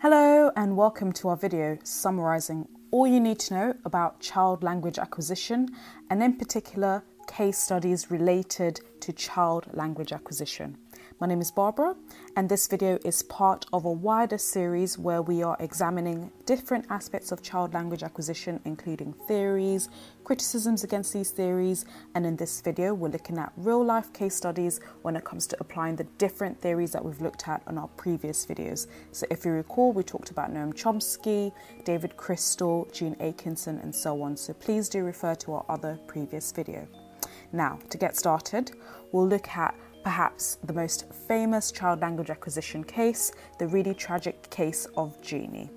Hello 0.00 0.52
and 0.54 0.76
welcome 0.76 1.12
to 1.14 1.28
our 1.28 1.36
video 1.36 1.76
summarising 1.82 2.68
all 2.92 3.04
you 3.04 3.18
need 3.18 3.40
to 3.40 3.54
know 3.54 3.74
about 3.84 4.20
child 4.20 4.62
language 4.62 4.96
acquisition 4.96 5.70
and 6.08 6.22
in 6.22 6.36
particular 6.36 7.02
case 7.26 7.58
studies 7.58 8.08
related 8.08 8.78
to 9.00 9.12
child 9.12 9.66
language 9.72 10.12
acquisition. 10.12 10.78
My 11.20 11.26
name 11.26 11.40
is 11.40 11.50
Barbara, 11.50 11.96
and 12.36 12.48
this 12.48 12.68
video 12.68 12.96
is 13.04 13.24
part 13.24 13.66
of 13.72 13.84
a 13.84 13.90
wider 13.90 14.38
series 14.38 14.96
where 14.96 15.20
we 15.20 15.42
are 15.42 15.56
examining 15.58 16.30
different 16.46 16.86
aspects 16.90 17.32
of 17.32 17.42
child 17.42 17.74
language 17.74 18.04
acquisition, 18.04 18.60
including 18.64 19.12
theories, 19.26 19.88
criticisms 20.22 20.84
against 20.84 21.12
these 21.12 21.32
theories, 21.32 21.86
and 22.14 22.24
in 22.24 22.36
this 22.36 22.60
video, 22.60 22.94
we're 22.94 23.08
looking 23.08 23.36
at 23.36 23.52
real 23.56 23.84
life 23.84 24.12
case 24.12 24.36
studies 24.36 24.78
when 25.02 25.16
it 25.16 25.24
comes 25.24 25.48
to 25.48 25.56
applying 25.58 25.96
the 25.96 26.04
different 26.18 26.60
theories 26.60 26.92
that 26.92 27.04
we've 27.04 27.20
looked 27.20 27.48
at 27.48 27.64
on 27.66 27.78
our 27.78 27.88
previous 27.88 28.46
videos. 28.46 28.86
So, 29.10 29.26
if 29.28 29.44
you 29.44 29.50
recall, 29.50 29.92
we 29.92 30.04
talked 30.04 30.30
about 30.30 30.54
Noam 30.54 30.72
Chomsky, 30.72 31.52
David 31.84 32.16
Crystal, 32.16 32.86
Jean 32.92 33.16
Aitchison, 33.16 33.82
and 33.82 33.92
so 33.92 34.22
on. 34.22 34.36
So, 34.36 34.52
please 34.52 34.88
do 34.88 35.02
refer 35.02 35.34
to 35.34 35.54
our 35.54 35.64
other 35.68 35.98
previous 36.06 36.52
video. 36.52 36.86
Now, 37.52 37.80
to 37.90 37.98
get 37.98 38.16
started, 38.16 38.70
we'll 39.10 39.26
look 39.26 39.48
at 39.48 39.74
perhaps 40.02 40.58
the 40.64 40.72
most 40.72 41.04
famous 41.26 41.70
child 41.72 42.00
language 42.00 42.30
acquisition 42.30 42.84
case, 42.84 43.32
the 43.58 43.66
really 43.66 43.94
tragic 43.94 44.48
case 44.50 44.86
of 44.96 45.20
Genie. 45.22 45.70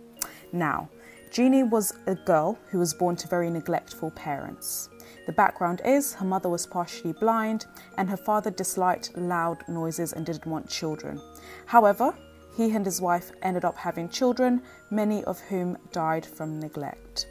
Now, 0.52 0.90
Genie 1.32 1.64
was 1.64 1.94
a 2.08 2.16
girl 2.16 2.60
who 2.70 2.80
was 2.80 2.94
born 2.94 3.16
to 3.16 3.28
very 3.28 3.50
neglectful 3.50 4.12
parents. 4.12 4.90
The 5.26 5.32
background 5.32 5.82
is 5.86 6.14
her 6.16 6.26
mother 6.26 6.50
was 6.50 6.68
partially 6.68 7.14
blind 7.14 7.68
and 7.98 8.10
her 8.10 8.18
father 8.18 8.52
disliked 8.52 9.18
loud 9.18 9.64
noises 9.70 10.12
and 10.12 10.26
didn't 10.26 10.46
want 10.46 10.70
children. 10.70 11.22
However, 11.66 12.14
he 12.58 12.72
and 12.72 12.86
his 12.86 13.00
wife 13.00 13.32
ended 13.44 13.64
up 13.64 13.78
having 13.78 14.10
children, 14.10 14.62
many 14.90 15.24
of 15.24 15.40
whom 15.40 15.78
died 15.92 16.26
from 16.26 16.60
neglect. 16.60 17.28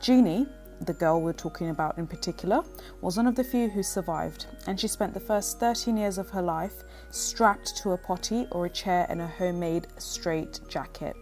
Genie 0.00 0.48
the 0.84 0.92
girl 0.92 1.20
we're 1.20 1.32
talking 1.32 1.70
about 1.70 1.98
in 1.98 2.06
particular, 2.06 2.62
was 3.00 3.16
one 3.16 3.26
of 3.26 3.34
the 3.34 3.44
few 3.44 3.68
who 3.68 3.82
survived, 3.82 4.46
and 4.66 4.78
she 4.78 4.88
spent 4.88 5.14
the 5.14 5.20
first 5.20 5.58
13 5.60 5.96
years 5.96 6.18
of 6.18 6.30
her 6.30 6.42
life 6.42 6.84
strapped 7.10 7.76
to 7.78 7.92
a 7.92 7.98
potty 7.98 8.46
or 8.50 8.66
a 8.66 8.70
chair 8.70 9.06
in 9.10 9.20
a 9.20 9.26
homemade 9.26 9.86
straight 9.98 10.60
jacket. 10.68 11.16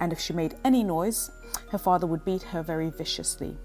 And 0.00 0.12
if 0.12 0.20
she 0.20 0.32
made 0.32 0.56
any 0.64 0.82
noise, 0.82 1.30
her 1.70 1.78
father 1.78 2.06
would 2.06 2.24
beat 2.24 2.42
her 2.42 2.62
very 2.62 2.90
viciously. 2.90 3.56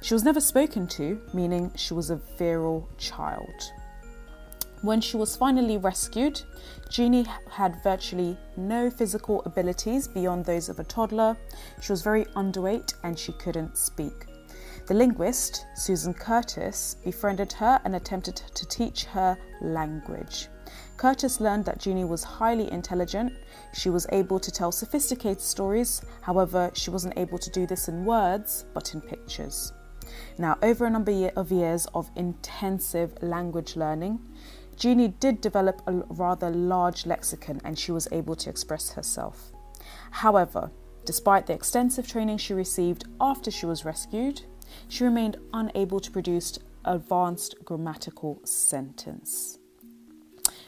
She 0.00 0.14
was 0.14 0.24
never 0.24 0.40
spoken 0.40 0.86
to, 0.88 1.20
meaning 1.32 1.70
she 1.76 1.94
was 1.94 2.10
a 2.10 2.18
feral 2.18 2.88
child. 2.98 3.72
When 4.82 5.00
she 5.00 5.16
was 5.16 5.36
finally 5.36 5.78
rescued, 5.78 6.42
Genie 6.88 7.26
had 7.48 7.80
virtually 7.84 8.36
no 8.56 8.90
physical 8.90 9.40
abilities 9.44 10.08
beyond 10.08 10.44
those 10.44 10.68
of 10.68 10.80
a 10.80 10.84
toddler. 10.84 11.36
She 11.80 11.92
was 11.92 12.02
very 12.02 12.24
underweight 12.34 12.94
and 13.04 13.16
she 13.16 13.30
couldn't 13.32 13.76
speak. 13.76 14.26
The 14.86 14.94
linguist, 14.94 15.66
Susan 15.76 16.12
Curtiss, 16.12 16.96
befriended 17.04 17.52
her 17.52 17.80
and 17.84 17.94
attempted 17.94 18.36
to 18.36 18.66
teach 18.66 19.04
her 19.04 19.38
language. 19.60 20.48
Curtiss 20.96 21.40
learned 21.40 21.64
that 21.66 21.78
Genie 21.78 22.04
was 22.04 22.24
highly 22.24 22.70
intelligent. 22.70 23.32
She 23.74 23.90
was 23.90 24.06
able 24.10 24.40
to 24.40 24.50
tell 24.50 24.72
sophisticated 24.72 25.40
stories, 25.40 26.02
however, 26.20 26.70
she 26.74 26.90
wasn't 26.90 27.16
able 27.16 27.38
to 27.38 27.50
do 27.50 27.66
this 27.66 27.88
in 27.88 28.04
words 28.04 28.66
but 28.74 28.92
in 28.92 29.00
pictures. 29.00 29.72
Now, 30.36 30.58
over 30.62 30.84
a 30.84 30.90
number 30.90 31.30
of 31.36 31.52
years 31.52 31.86
of 31.94 32.10
intensive 32.16 33.14
language 33.22 33.76
learning, 33.76 34.18
Genie 34.76 35.14
did 35.20 35.40
develop 35.40 35.80
a 35.86 35.92
rather 35.92 36.50
large 36.50 37.06
lexicon 37.06 37.60
and 37.64 37.78
she 37.78 37.92
was 37.92 38.08
able 38.10 38.34
to 38.36 38.50
express 38.50 38.90
herself. 38.90 39.52
However, 40.10 40.70
despite 41.04 41.46
the 41.46 41.52
extensive 41.52 42.08
training 42.08 42.38
she 42.38 42.52
received 42.52 43.04
after 43.20 43.50
she 43.50 43.66
was 43.66 43.84
rescued, 43.84 44.42
she 44.88 45.04
remained 45.04 45.36
unable 45.52 46.00
to 46.00 46.10
produce 46.10 46.58
advanced 46.84 47.54
grammatical 47.64 48.40
sentence. 48.44 49.58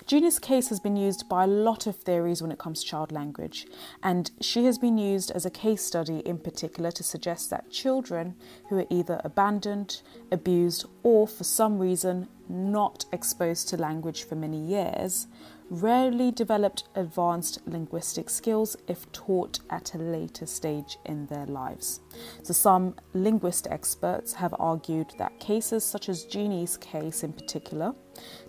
Genie's 0.06 0.38
case 0.38 0.68
has 0.68 0.80
been 0.80 0.96
used 0.96 1.30
by 1.30 1.44
a 1.44 1.46
lot 1.46 1.86
of 1.86 1.96
theories 1.96 2.42
when 2.42 2.52
it 2.52 2.58
comes 2.58 2.82
to 2.82 2.86
child 2.86 3.10
language, 3.10 3.66
and 4.02 4.30
she 4.38 4.66
has 4.66 4.76
been 4.76 4.98
used 4.98 5.30
as 5.30 5.46
a 5.46 5.50
case 5.50 5.82
study 5.82 6.18
in 6.18 6.36
particular 6.36 6.90
to 6.90 7.02
suggest 7.02 7.48
that 7.48 7.70
children 7.70 8.34
who 8.68 8.78
are 8.78 8.86
either 8.90 9.18
abandoned, 9.24 10.02
abused, 10.30 10.84
or 11.02 11.26
for 11.26 11.44
some 11.44 11.78
reason 11.78 12.28
not 12.50 13.06
exposed 13.12 13.68
to 13.70 13.78
language 13.78 14.24
for 14.24 14.34
many 14.34 14.58
years 14.58 15.26
rarely 15.70 16.30
developed 16.30 16.84
advanced 16.94 17.58
linguistic 17.66 18.28
skills 18.28 18.76
if 18.86 19.10
taught 19.12 19.60
at 19.70 19.94
a 19.94 19.98
later 19.98 20.46
stage 20.46 20.98
in 21.06 21.26
their 21.26 21.46
lives. 21.46 22.00
So, 22.42 22.52
some 22.52 22.94
linguist 23.14 23.66
experts 23.70 24.34
have 24.34 24.54
argued 24.58 25.12
that 25.18 25.40
cases 25.40 25.84
such 25.84 26.08
as 26.08 26.24
Genie's 26.24 26.76
case 26.76 27.24
in 27.24 27.32
particular 27.32 27.94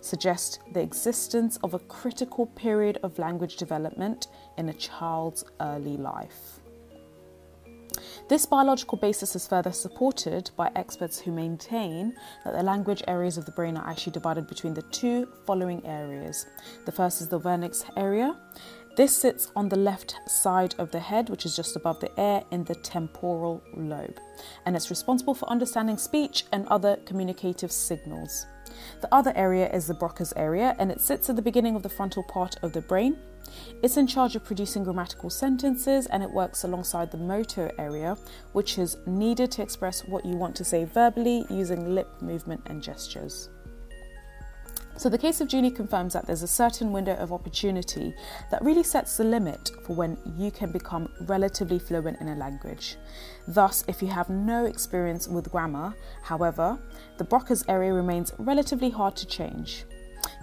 suggest 0.00 0.60
the 0.72 0.80
existence 0.80 1.58
of 1.62 1.74
a 1.74 1.78
critical 1.80 2.46
period 2.46 2.98
of 3.02 3.18
language 3.18 3.56
development 3.56 4.28
in 4.58 4.68
a 4.68 4.74
child's 4.74 5.44
early 5.60 5.96
life. 5.96 6.55
This 8.28 8.44
biological 8.44 8.98
basis 8.98 9.36
is 9.36 9.46
further 9.46 9.70
supported 9.70 10.50
by 10.56 10.72
experts 10.74 11.20
who 11.20 11.30
maintain 11.30 12.12
that 12.44 12.54
the 12.54 12.62
language 12.62 13.04
areas 13.06 13.38
of 13.38 13.44
the 13.44 13.52
brain 13.52 13.76
are 13.76 13.88
actually 13.88 14.14
divided 14.14 14.48
between 14.48 14.74
the 14.74 14.82
two 14.82 15.28
following 15.46 15.86
areas. 15.86 16.44
The 16.86 16.92
first 16.92 17.20
is 17.20 17.28
the 17.28 17.38
Wernicke's 17.38 17.84
area. 17.96 18.36
This 18.96 19.16
sits 19.16 19.52
on 19.54 19.68
the 19.68 19.76
left 19.76 20.16
side 20.26 20.74
of 20.78 20.90
the 20.90 20.98
head, 20.98 21.30
which 21.30 21.46
is 21.46 21.54
just 21.54 21.76
above 21.76 22.00
the 22.00 22.10
ear 22.20 22.42
in 22.50 22.64
the 22.64 22.74
temporal 22.74 23.62
lobe, 23.76 24.18
and 24.64 24.74
it's 24.74 24.90
responsible 24.90 25.34
for 25.34 25.48
understanding 25.48 25.96
speech 25.96 26.46
and 26.50 26.66
other 26.66 26.96
communicative 27.04 27.70
signals. 27.70 28.46
The 29.00 29.14
other 29.14 29.32
area 29.34 29.68
is 29.70 29.86
the 29.86 29.94
Broca's 29.94 30.32
area, 30.36 30.76
and 30.78 30.90
it 30.90 31.00
sits 31.00 31.28
at 31.30 31.36
the 31.36 31.42
beginning 31.42 31.76
of 31.76 31.82
the 31.82 31.88
frontal 31.88 32.22
part 32.22 32.56
of 32.62 32.72
the 32.72 32.80
brain 32.80 33.16
it's 33.82 33.96
in 33.96 34.06
charge 34.06 34.36
of 34.36 34.44
producing 34.44 34.84
grammatical 34.84 35.30
sentences 35.30 36.06
and 36.06 36.22
it 36.22 36.30
works 36.30 36.64
alongside 36.64 37.10
the 37.10 37.18
motor 37.18 37.70
area, 37.78 38.16
which 38.52 38.78
is 38.78 38.96
needed 39.06 39.50
to 39.52 39.62
express 39.62 40.04
what 40.04 40.24
you 40.24 40.36
want 40.36 40.56
to 40.56 40.64
say 40.64 40.84
verbally 40.84 41.44
using 41.50 41.94
lip 41.94 42.08
movement 42.20 42.62
and 42.66 42.82
gestures. 42.82 43.48
So, 44.98 45.08
the 45.10 45.18
case 45.18 45.40
of 45.40 45.48
Genie 45.48 45.70
confirms 45.70 46.14
that 46.14 46.26
there's 46.26 46.42
a 46.42 46.48
certain 46.48 46.90
window 46.90 47.14
of 47.16 47.32
opportunity 47.32 48.14
that 48.50 48.64
really 48.64 48.82
sets 48.82 49.16
the 49.18 49.24
limit 49.24 49.70
for 49.84 49.94
when 49.94 50.16
you 50.36 50.50
can 50.50 50.72
become 50.72 51.10
relatively 51.20 51.78
fluent 51.78 52.20
in 52.20 52.28
a 52.28 52.34
language. 52.34 52.96
Thus, 53.46 53.84
if 53.88 54.00
you 54.00 54.08
have 54.08 54.30
no 54.30 54.64
experience 54.64 55.28
with 55.28 55.52
grammar, 55.52 55.94
however, 56.22 56.78
the 57.18 57.24
Broca's 57.24 57.64
area 57.68 57.92
remains 57.92 58.32
relatively 58.38 58.90
hard 58.90 59.16
to 59.16 59.26
change 59.26 59.84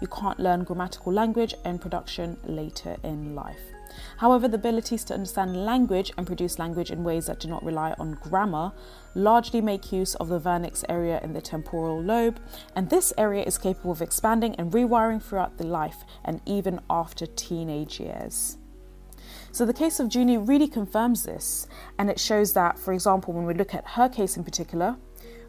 you 0.01 0.07
can't 0.07 0.39
learn 0.39 0.63
grammatical 0.63 1.13
language 1.13 1.55
and 1.63 1.79
production 1.79 2.37
later 2.45 2.97
in 3.03 3.35
life. 3.35 3.72
However, 4.17 4.47
the 4.47 4.55
abilities 4.55 5.03
to 5.05 5.13
understand 5.13 5.65
language 5.65 6.11
and 6.17 6.27
produce 6.27 6.59
language 6.59 6.91
in 6.91 7.03
ways 7.03 7.25
that 7.25 7.39
do 7.39 7.47
not 7.47 7.63
rely 7.63 7.93
on 7.99 8.17
grammar 8.21 8.71
largely 9.15 9.61
make 9.61 9.91
use 9.91 10.15
of 10.15 10.29
the 10.29 10.39
Wernicke's 10.39 10.85
area 10.89 11.19
in 11.23 11.33
the 11.33 11.41
temporal 11.41 12.01
lobe, 12.01 12.39
and 12.75 12.89
this 12.89 13.13
area 13.17 13.43
is 13.43 13.57
capable 13.57 13.91
of 13.91 14.01
expanding 14.01 14.55
and 14.55 14.71
rewiring 14.71 15.21
throughout 15.21 15.57
the 15.57 15.63
life 15.63 16.03
and 16.25 16.41
even 16.45 16.79
after 16.89 17.25
teenage 17.25 17.99
years. 17.99 18.57
So 19.51 19.65
the 19.65 19.73
case 19.73 19.99
of 19.99 20.09
Genie 20.09 20.37
really 20.37 20.67
confirms 20.67 21.23
this, 21.23 21.67
and 21.99 22.09
it 22.09 22.19
shows 22.19 22.53
that, 22.53 22.79
for 22.79 22.91
example, 22.91 23.33
when 23.33 23.45
we 23.45 23.53
look 23.53 23.75
at 23.75 23.89
her 23.89 24.09
case 24.09 24.35
in 24.35 24.43
particular, 24.43 24.97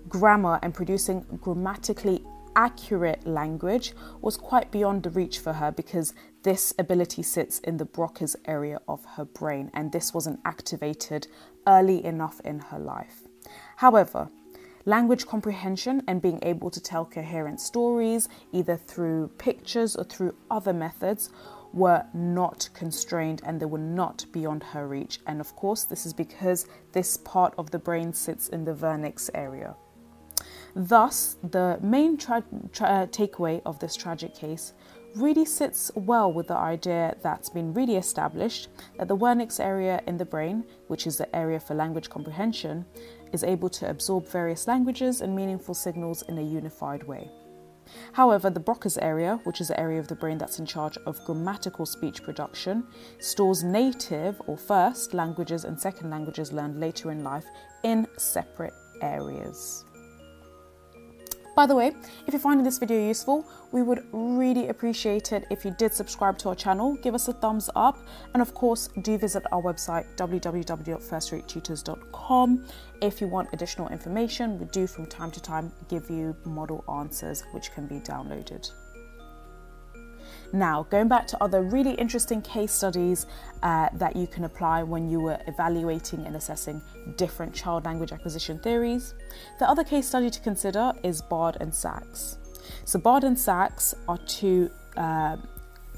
grammar 0.09 0.59
and 0.63 0.75
producing 0.75 1.25
grammatically 1.41 2.23
accurate 2.57 3.27
language 3.27 3.93
was 4.21 4.37
quite 4.37 4.71
beyond 4.71 5.03
the 5.03 5.11
reach 5.11 5.39
for 5.39 5.55
her 5.55 5.71
because 5.71 6.15
this 6.43 6.75
ability 6.79 7.23
sits 7.23 7.59
in 7.61 7.77
the 7.77 7.85
Broca's 7.85 8.37
area 8.45 8.81
of 8.87 9.05
her 9.17 9.25
brain 9.25 9.71
and 9.73 9.93
this 9.93 10.13
wasn't 10.13 10.41
activated 10.45 11.27
early 11.67 12.05
enough 12.05 12.41
in 12.41 12.59
her 12.59 12.79
life. 12.79 13.23
However, 13.77 14.29
language 14.85 15.27
comprehension 15.27 16.03
and 16.07 16.21
being 16.21 16.39
able 16.43 16.71
to 16.71 16.81
tell 16.81 17.05
coherent 17.05 17.61
stories, 17.61 18.29
either 18.53 18.77
through 18.77 19.29
pictures 19.39 19.97
or 19.97 20.05
through 20.05 20.35
other 20.51 20.73
methods, 20.73 21.31
were 21.73 22.05
not 22.15 22.69
constrained 22.73 23.43
and 23.45 23.61
they 23.61 23.67
were 23.67 23.79
not 23.79 24.25
beyond 24.33 24.63
her 24.63 24.87
reach. 24.87 25.19
And 25.27 25.41
of 25.41 25.57
course, 25.57 25.85
this 25.85 26.07
is 26.07 26.13
because 26.13 26.67
this 26.93 27.17
part 27.17 27.55
of 27.59 27.71
the 27.71 27.79
brain 27.79 28.13
sits 28.13 28.49
in 28.49 28.65
the 28.65 28.75
Wernicke's 28.75 29.29
area. 29.35 29.75
Thus, 30.77 31.37
the 31.43 31.79
main 31.81 32.17
tra- 32.17 32.45
tra- 32.73 32.87
uh, 32.87 33.07
takeaway 33.07 33.63
of 33.65 33.79
this 33.79 33.95
tragic 33.95 34.35
case 34.35 34.73
really 35.15 35.45
sits 35.45 35.93
well 35.95 36.33
with 36.33 36.49
the 36.49 36.57
idea 36.57 37.17
that's 37.23 37.49
been 37.49 37.73
really 37.73 37.97
established 37.97 38.69
that 38.99 39.07
the 39.07 39.17
Wernicke's 39.17 39.61
area 39.61 40.03
in 40.09 40.17
the 40.17 40.25
brain, 40.25 40.65
which 40.89 41.07
is 41.07 41.17
the 41.17 41.37
area 41.37 41.61
for 41.61 41.75
language 41.75 42.11
comprehension, 42.11 42.85
is 43.33 43.45
able 43.45 43.69
to 43.69 43.89
absorb 43.89 44.29
various 44.29 44.67
languages 44.67 45.21
and 45.21 45.35
meaningful 45.35 45.75
signals 45.75 46.23
in 46.23 46.39
a 46.39 46.43
unified 46.43 47.05
way. 47.05 47.31
However, 48.13 48.51
the 48.51 48.61
Broca's 48.61 48.99
area, 48.99 49.39
which 49.45 49.61
is 49.61 49.69
the 49.69 49.79
area 49.79 50.01
of 50.01 50.09
the 50.09 50.17
brain 50.17 50.39
that's 50.39 50.59
in 50.59 50.67
charge 50.67 50.97
of 51.07 51.25
grammatical 51.25 51.87
speech 51.87 52.23
production, 52.23 52.85
stores 53.21 53.63
native 53.63 54.41
or 54.47 54.57
first 54.57 55.15
languages 55.15 55.65
and 55.65 55.79
second 55.79 56.11
languages 56.11 56.53
learned 56.53 56.81
later 56.81 57.13
in 57.13 57.23
life 57.23 57.47
in 57.85 58.07
separate 58.17 58.75
areas. 59.03 59.85
By 61.55 61.67
the 61.67 61.77
way, 61.77 61.93
if 62.27 62.33
you're 62.33 62.41
finding 62.41 62.65
this 62.65 62.79
video 62.79 62.99
useful, 62.99 63.47
we 63.71 63.83
would 63.83 64.05
really 64.13 64.69
appreciate 64.69 65.31
it 65.33 65.45
if 65.51 65.65
you 65.65 65.71
did 65.79 65.95
subscribe 65.95 66.37
to 66.39 66.49
our 66.49 66.57
channel, 66.57 66.97
give 66.97 67.15
us 67.15 67.29
a 67.29 67.33
thumbs 67.33 67.71
up, 67.77 67.97
and 68.33 68.43
of 68.43 68.53
course, 68.55 68.89
do 69.03 69.17
visit 69.17 69.45
our 69.53 69.63
website 69.63 70.05
www.firstratetutors.com. 70.17 72.67
If 73.01 73.21
you 73.21 73.29
want 73.29 73.51
additional 73.53 73.87
information, 73.89 74.59
we 74.59 74.67
do 74.67 74.89
from 74.89 75.07
time 75.07 75.31
to 75.31 75.41
time 75.41 75.71
give 75.89 76.11
you 76.11 76.35
model 76.45 76.85
answers 76.89 77.45
which 77.53 77.71
can 77.73 77.87
be 77.87 78.01
downloaded. 78.01 78.73
Now, 80.55 80.85
going 80.89 81.09
back 81.09 81.27
to 81.29 81.43
other 81.43 81.63
really 81.63 81.95
interesting 81.95 82.41
case 82.41 82.71
studies 82.71 83.27
uh, 83.65 83.89
that 83.95 84.15
you 84.15 84.29
can 84.29 84.45
apply 84.45 84.85
when 84.85 85.11
you 85.11 85.19
were 85.19 85.37
evaluating 85.49 86.25
and 86.25 86.37
assessing 86.37 86.81
different 87.17 87.53
child 87.53 87.85
language 87.85 88.13
acquisition 88.13 88.61
theories, 88.61 89.15
the 89.59 89.69
other 89.69 89.83
case 89.83 90.07
study 90.07 90.31
to 90.31 90.41
consider 90.41 90.93
is 91.03 91.21
Bard 91.21 91.57
and 91.61 91.75
Sachs. 91.75 92.39
So, 92.85 93.01
Bard 93.01 93.25
and 93.25 93.37
Sachs 93.37 93.97
are 94.07 94.17
two 94.29 94.71
uh, 94.97 95.39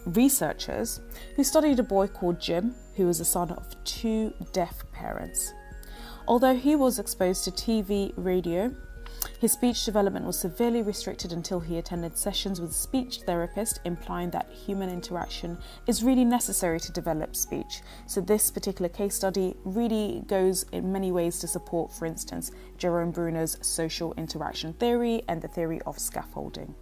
researchers 0.07 1.01
who 1.37 1.45
studied 1.45 1.79
a 1.79 1.83
boy 1.83 2.07
called 2.07 2.41
Jim, 2.41 2.75
who 2.95 3.05
was 3.07 3.19
the 3.19 3.27
son 3.27 3.51
of 3.51 3.67
two 3.85 4.33
deaf 4.55 4.91
parents. 4.91 5.53
Although 6.27 6.57
he 6.57 6.77
was 6.77 6.99
exposed 6.99 7.45
to 7.45 7.51
TV, 7.51 8.15
radio, 8.17 8.75
his 9.41 9.53
speech 9.53 9.85
development 9.85 10.25
was 10.25 10.39
severely 10.39 10.83
restricted 10.83 11.33
until 11.33 11.61
he 11.61 11.79
attended 11.79 12.17
sessions 12.17 12.61
with 12.61 12.71
a 12.71 12.75
speech 12.75 13.21
therapist, 13.27 13.81
implying 13.85 14.31
that 14.31 14.51
human 14.51 14.89
interaction 14.89 15.59
is 15.87 16.03
really 16.03 16.25
necessary 16.25 16.81
to 16.81 16.93
develop 16.93 17.37
speech. 17.37 17.83
So, 18.07 18.21
this 18.21 18.51
particular 18.51 18.89
case 18.89 19.15
study 19.15 19.55
really 19.65 20.23
goes 20.27 20.65
in 20.73 20.93
many 20.93 21.13
ways 21.13 21.39
to 21.41 21.49
support, 21.49 21.93
for 21.93 22.07
instance, 22.07 22.51
Jerome 22.79 23.11
Bruner's 23.11 23.59
social 23.61 24.15
interaction 24.15 24.73
theory 24.75 25.23
and 25.29 25.43
the 25.43 25.49
theory 25.49 25.81
of 25.87 25.99
scaffolding. 25.99 26.75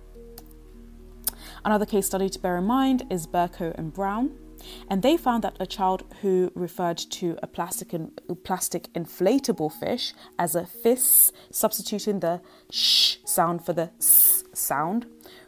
Another 1.65 1.87
case 1.87 2.07
study 2.07 2.29
to 2.29 2.39
bear 2.39 2.59
in 2.59 2.65
mind 2.65 3.07
is 3.11 3.27
Berko 3.27 3.77
and 3.79 3.93
Brown. 3.93 4.44
And 4.89 5.03
they 5.03 5.17
found 5.17 5.43
that 5.45 5.57
a 5.61 5.67
child 5.67 6.05
who 6.23 6.53
referred 6.55 6.99
to 6.99 7.39
a 7.43 7.47
plastic, 7.47 7.93
in, 7.93 8.13
plastic 8.45 8.93
inflatable 8.93 9.73
fish 9.73 10.15
as 10.39 10.55
a 10.55 10.67
fis, 10.67 11.33
substituting 11.51 12.21
the 12.21 12.41
sh 12.71 13.17
sound 13.25 13.65
for 13.65 13.73
the 13.73 13.91
s 13.99 14.45
sound, 14.53 15.07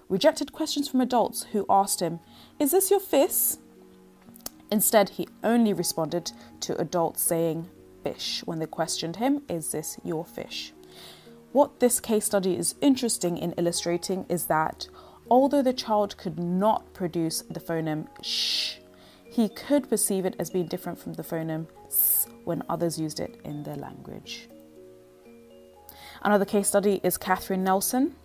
rejected 0.09 0.53
questions 0.53 0.89
from 0.89 1.01
adults 1.01 1.45
who 1.53 1.67
asked 1.69 2.01
him, 2.01 2.21
Is 2.59 2.71
this 2.71 2.91
your 2.91 3.01
fis? 3.01 3.59
Instead, 4.71 5.11
he 5.11 5.29
only 5.45 5.73
responded 5.73 6.33
to 6.61 6.81
adults 6.81 7.23
saying 7.23 7.69
fish 8.03 8.43
when 8.45 8.59
they 8.59 8.67
questioned 8.67 9.17
him, 9.17 9.43
Is 9.49 9.73
this 9.73 9.99
your 10.05 10.25
fish? 10.25 10.73
What 11.53 11.81
this 11.81 12.01
case 12.01 12.27
study 12.27 12.57
is 12.57 12.75
interesting 12.81 13.39
in 13.39 13.53
illustrating 13.53 14.27
is 14.29 14.47
that 14.47 14.89
although 15.31 15.63
the 15.63 15.73
child 15.73 16.17
could 16.17 16.39
not 16.39 16.93
produce 16.93 17.43
the 17.43 17.61
phoneme 17.61 18.09
sh 18.23 18.77
he 19.37 19.51
could 19.51 19.87
perceive 19.91 20.25
it 20.25 20.35
as 20.39 20.49
being 20.49 20.67
different 20.67 20.99
from 20.99 21.13
the 21.13 21.23
phoneme 21.23 21.67
s 21.87 22.27
when 22.45 22.63
others 22.71 22.99
used 22.99 23.21
it 23.21 23.39
in 23.45 23.63
their 23.63 23.77
language. 23.77 24.49
Another 26.23 26.47
case 26.47 26.69
study 26.69 27.01
is 27.03 27.19
Catherine 27.19 27.63
Nelson, 27.63 28.17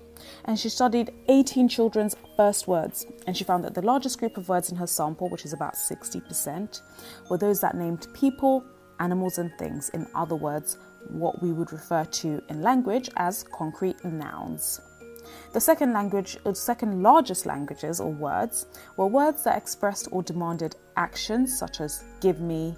and 0.46 0.58
she 0.58 0.70
studied 0.70 1.12
18 1.28 1.68
children's 1.68 2.16
first 2.38 2.66
words, 2.66 3.06
and 3.28 3.36
she 3.36 3.44
found 3.44 3.66
that 3.66 3.74
the 3.74 3.82
largest 3.82 4.20
group 4.20 4.38
of 4.38 4.48
words 4.48 4.72
in 4.72 4.78
her 4.78 4.88
sample, 4.88 5.28
which 5.28 5.44
is 5.44 5.52
about 5.52 5.74
60%, 5.74 6.82
were 7.30 7.38
those 7.38 7.60
that 7.60 7.76
named 7.76 8.08
people, 8.14 8.64
animals, 9.02 9.38
and 9.38 9.52
things. 9.58 9.90
In 9.90 10.08
other 10.16 10.36
words, 10.36 10.78
what 11.10 11.42
we 11.44 11.52
would 11.52 11.74
refer 11.74 12.06
to 12.06 12.42
in 12.48 12.62
language 12.62 13.10
as 13.18 13.44
concrete 13.44 14.02
nouns. 14.06 14.80
The 15.54 15.60
second 15.60 15.94
language, 15.94 16.38
or 16.46 16.56
second 16.56 17.04
largest 17.04 17.46
languages 17.46 18.00
or 18.00 18.12
words, 18.12 18.66
were 18.98 19.08
words 19.08 19.44
that 19.44 19.58
expressed 19.58 20.08
or 20.12 20.24
demanded 20.24 20.76
actions 20.96 21.58
such 21.58 21.82
as 21.82 22.04
give 22.22 22.40
me, 22.40 22.76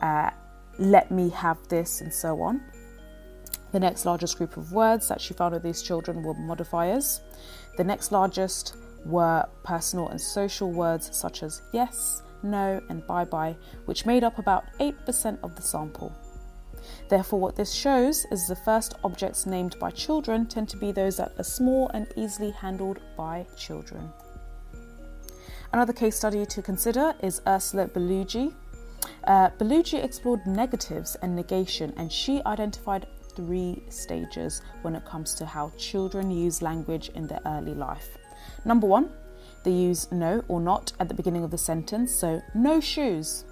uh, 0.00 0.30
let 0.78 1.10
me 1.10 1.28
have 1.30 1.58
this, 1.68 2.00
and 2.00 2.12
so 2.12 2.40
on. 2.40 2.62
The 3.72 3.80
next 3.80 4.06
largest 4.06 4.38
group 4.38 4.56
of 4.56 4.72
words 4.72 5.08
that 5.08 5.20
she 5.20 5.34
found 5.34 5.54
with 5.54 5.62
these 5.62 5.82
children 5.82 6.22
were 6.22 6.34
modifiers. 6.34 7.20
The 7.76 7.84
next 7.84 8.12
largest 8.12 8.76
were 9.04 9.44
personal 9.64 10.08
and 10.08 10.20
social 10.20 10.70
words 10.70 11.14
such 11.14 11.42
as 11.42 11.60
yes, 11.72 12.22
no, 12.42 12.80
and 12.88 13.06
bye 13.06 13.24
bye, 13.24 13.56
which 13.86 14.06
made 14.06 14.22
up 14.22 14.38
about 14.38 14.64
8% 14.78 15.38
of 15.42 15.56
the 15.56 15.62
sample. 15.62 16.12
Therefore, 17.08 17.40
what 17.40 17.56
this 17.56 17.72
shows 17.72 18.26
is 18.30 18.46
the 18.46 18.56
first 18.56 18.94
objects 19.04 19.46
named 19.46 19.76
by 19.78 19.90
children 19.90 20.46
tend 20.46 20.68
to 20.70 20.76
be 20.76 20.92
those 20.92 21.16
that 21.16 21.32
are 21.38 21.44
small 21.44 21.88
and 21.90 22.06
easily 22.16 22.50
handled 22.50 23.00
by 23.16 23.46
children. 23.56 24.12
Another 25.72 25.92
case 25.92 26.16
study 26.16 26.46
to 26.46 26.62
consider 26.62 27.14
is 27.20 27.42
Ursula 27.46 27.88
Bellugi. 27.88 28.54
Uh, 29.24 29.50
Bellugi 29.58 30.02
explored 30.02 30.46
negatives 30.46 31.16
and 31.16 31.34
negation, 31.34 31.92
and 31.96 32.12
she 32.12 32.40
identified 32.46 33.06
three 33.34 33.82
stages 33.88 34.62
when 34.82 34.94
it 34.94 35.04
comes 35.04 35.34
to 35.34 35.44
how 35.44 35.72
children 35.76 36.30
use 36.30 36.62
language 36.62 37.10
in 37.14 37.26
their 37.26 37.40
early 37.46 37.74
life. 37.74 38.16
Number 38.64 38.86
one, 38.86 39.10
they 39.64 39.72
use 39.72 40.10
no 40.12 40.44
or 40.46 40.60
not 40.60 40.92
at 41.00 41.08
the 41.08 41.14
beginning 41.14 41.42
of 41.42 41.50
the 41.50 41.58
sentence, 41.58 42.14
so 42.14 42.40
no 42.54 42.80
shoes. 42.80 43.44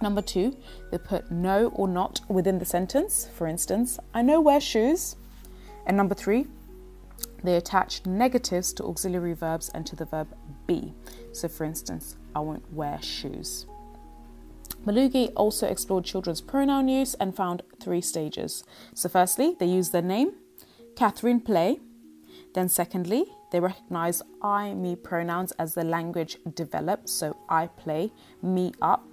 Number 0.00 0.22
two, 0.22 0.56
they 0.90 0.98
put 0.98 1.30
no 1.30 1.68
or 1.70 1.88
not 1.88 2.20
within 2.28 2.58
the 2.58 2.64
sentence. 2.64 3.28
For 3.34 3.46
instance, 3.46 3.98
I 4.14 4.22
know 4.22 4.40
wear 4.40 4.60
shoes. 4.60 5.16
And 5.86 5.96
number 5.96 6.14
three, 6.14 6.46
they 7.42 7.56
attach 7.56 8.04
negatives 8.06 8.72
to 8.74 8.84
auxiliary 8.84 9.32
verbs 9.32 9.70
and 9.70 9.86
to 9.86 9.96
the 9.96 10.04
verb 10.04 10.28
be. 10.66 10.94
So, 11.32 11.48
for 11.48 11.64
instance, 11.64 12.16
I 12.34 12.40
won't 12.40 12.72
wear 12.72 13.00
shoes. 13.02 13.66
Bellugi 14.84 15.32
also 15.34 15.66
explored 15.66 16.04
children's 16.04 16.40
pronoun 16.40 16.88
use 16.88 17.14
and 17.14 17.34
found 17.34 17.62
three 17.80 18.00
stages. 18.00 18.64
So, 18.94 19.08
firstly, 19.08 19.56
they 19.58 19.66
use 19.66 19.90
their 19.90 20.02
name, 20.02 20.32
Catherine 20.94 21.40
play. 21.40 21.80
Then, 22.54 22.68
secondly, 22.68 23.26
they 23.50 23.60
recognize 23.60 24.22
I, 24.42 24.74
me 24.74 24.94
pronouns 24.94 25.52
as 25.52 25.74
the 25.74 25.84
language 25.84 26.38
develops. 26.54 27.12
So, 27.12 27.36
I 27.48 27.66
play, 27.66 28.12
me 28.42 28.72
up, 28.80 29.04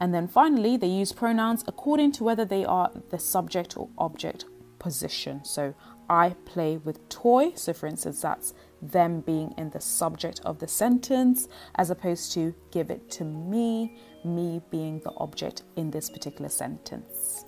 and 0.00 0.12
then 0.12 0.28
finally, 0.28 0.76
they 0.76 0.88
use 0.88 1.12
pronouns 1.12 1.64
according 1.66 2.12
to 2.12 2.24
whether 2.24 2.44
they 2.44 2.64
are 2.64 2.90
the 3.10 3.18
subject 3.18 3.76
or 3.76 3.88
object 3.98 4.44
position. 4.78 5.44
So 5.44 5.74
I 6.10 6.30
play 6.44 6.76
with 6.76 7.08
toy. 7.08 7.52
So, 7.54 7.72
for 7.72 7.86
instance, 7.86 8.20
that's 8.20 8.54
them 8.82 9.20
being 9.20 9.54
in 9.56 9.70
the 9.70 9.80
subject 9.80 10.40
of 10.44 10.58
the 10.58 10.68
sentence, 10.68 11.48
as 11.76 11.90
opposed 11.90 12.32
to 12.32 12.54
give 12.70 12.90
it 12.90 13.10
to 13.12 13.24
me, 13.24 13.96
me 14.24 14.60
being 14.70 15.00
the 15.00 15.12
object 15.16 15.62
in 15.76 15.90
this 15.90 16.10
particular 16.10 16.50
sentence. 16.50 17.46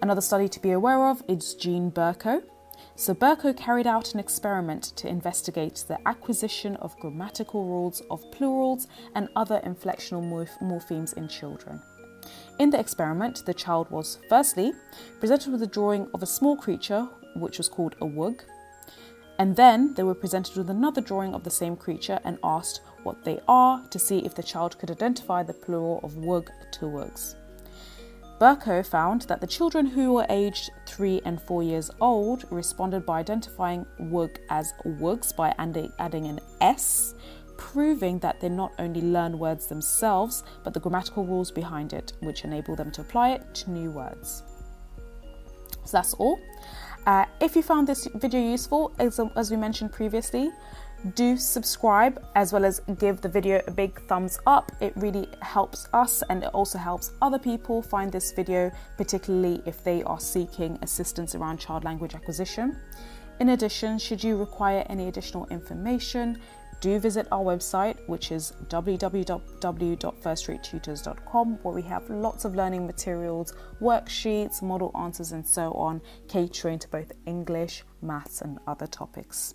Another 0.00 0.20
study 0.20 0.48
to 0.48 0.60
be 0.60 0.70
aware 0.70 1.08
of 1.08 1.22
is 1.26 1.54
Jean 1.54 1.90
Berko. 1.90 2.42
So 2.98 3.14
Berko 3.14 3.56
carried 3.56 3.86
out 3.86 4.12
an 4.12 4.18
experiment 4.18 4.82
to 4.96 5.06
investigate 5.06 5.84
the 5.86 6.00
acquisition 6.08 6.74
of 6.78 6.98
grammatical 6.98 7.64
rules 7.64 8.02
of 8.10 8.28
plurals 8.32 8.88
and 9.14 9.28
other 9.36 9.60
inflectional 9.64 10.20
morph- 10.20 10.58
morphemes 10.60 11.16
in 11.16 11.28
children. 11.28 11.80
In 12.58 12.70
the 12.70 12.80
experiment, 12.80 13.46
the 13.46 13.54
child 13.54 13.88
was 13.92 14.18
firstly 14.28 14.72
presented 15.20 15.52
with 15.52 15.62
a 15.62 15.66
drawing 15.68 16.08
of 16.12 16.24
a 16.24 16.26
small 16.26 16.56
creature, 16.56 17.08
which 17.36 17.58
was 17.58 17.68
called 17.68 17.94
a 18.00 18.04
wug, 18.04 18.40
and 19.38 19.54
then 19.54 19.94
they 19.94 20.02
were 20.02 20.12
presented 20.12 20.56
with 20.56 20.68
another 20.68 21.00
drawing 21.00 21.36
of 21.36 21.44
the 21.44 21.50
same 21.50 21.76
creature 21.76 22.18
and 22.24 22.36
asked 22.42 22.80
what 23.04 23.22
they 23.22 23.38
are 23.46 23.80
to 23.90 23.98
see 24.00 24.18
if 24.18 24.34
the 24.34 24.42
child 24.42 24.76
could 24.76 24.90
identify 24.90 25.44
the 25.44 25.54
plural 25.54 26.00
of 26.02 26.14
wug 26.14 26.48
to 26.72 26.88
wugs. 26.88 27.36
Berko 28.40 28.86
found 28.86 29.22
that 29.22 29.40
the 29.40 29.46
children 29.46 29.84
who 29.84 30.12
were 30.12 30.26
aged 30.28 30.70
3 30.86 31.22
and 31.24 31.42
4 31.42 31.64
years 31.64 31.90
old 32.00 32.44
responded 32.50 33.04
by 33.04 33.18
identifying 33.18 33.84
wug 34.00 34.36
as 34.48 34.72
wugs 34.84 35.32
by 35.32 35.52
adding 35.58 36.26
an 36.26 36.38
S, 36.60 37.14
proving 37.56 38.20
that 38.20 38.40
they 38.40 38.48
not 38.48 38.72
only 38.78 39.00
learn 39.00 39.40
words 39.40 39.66
themselves, 39.66 40.44
but 40.62 40.72
the 40.72 40.78
grammatical 40.78 41.26
rules 41.26 41.50
behind 41.50 41.92
it, 41.92 42.12
which 42.20 42.44
enable 42.44 42.76
them 42.76 42.92
to 42.92 43.00
apply 43.00 43.30
it 43.30 43.54
to 43.54 43.72
new 43.72 43.90
words. 43.90 44.44
So 45.84 45.96
that's 45.96 46.14
all. 46.14 46.38
Uh, 47.06 47.24
if 47.40 47.56
you 47.56 47.62
found 47.62 47.88
this 47.88 48.06
video 48.14 48.40
useful, 48.40 48.94
as, 49.00 49.18
as 49.34 49.50
we 49.50 49.56
mentioned 49.56 49.92
previously, 49.92 50.50
do 51.14 51.36
subscribe 51.36 52.24
as 52.34 52.52
well 52.52 52.64
as 52.64 52.80
give 52.98 53.20
the 53.20 53.28
video 53.28 53.62
a 53.66 53.70
big 53.70 54.00
thumbs 54.08 54.40
up. 54.46 54.72
It 54.80 54.92
really 54.96 55.28
helps 55.40 55.88
us 55.92 56.22
and 56.28 56.42
it 56.42 56.50
also 56.52 56.78
helps 56.78 57.12
other 57.22 57.38
people 57.38 57.82
find 57.82 58.10
this 58.10 58.32
video, 58.32 58.72
particularly 58.96 59.62
if 59.66 59.84
they 59.84 60.02
are 60.02 60.20
seeking 60.20 60.78
assistance 60.82 61.34
around 61.34 61.58
child 61.58 61.84
language 61.84 62.14
acquisition. 62.14 62.76
In 63.40 63.50
addition, 63.50 63.98
should 63.98 64.24
you 64.24 64.36
require 64.36 64.84
any 64.88 65.08
additional 65.08 65.46
information, 65.46 66.38
do 66.80 66.98
visit 67.00 67.26
our 67.32 67.42
website, 67.42 67.96
which 68.08 68.30
is 68.30 68.52
www.firstratetutors.com, 68.68 71.58
where 71.62 71.74
we 71.74 71.82
have 71.82 72.08
lots 72.08 72.44
of 72.44 72.54
learning 72.54 72.86
materials, 72.86 73.52
worksheets, 73.80 74.62
model 74.62 74.92
answers, 74.96 75.32
and 75.32 75.44
so 75.44 75.72
on, 75.72 76.00
catering 76.28 76.78
to 76.78 76.86
both 76.88 77.10
English, 77.26 77.82
maths, 78.00 78.42
and 78.42 78.60
other 78.66 78.86
topics. 78.86 79.54